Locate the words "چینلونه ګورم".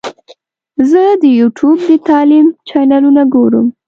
2.67-3.67